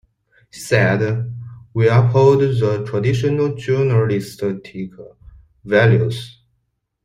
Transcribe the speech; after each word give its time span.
She 0.49 0.61
said: 0.61 1.31
We 1.75 1.87
uphold 1.87 2.39
the 2.39 2.83
traditional 2.89 3.53
journalistic 3.53 4.67
values. 5.63 6.41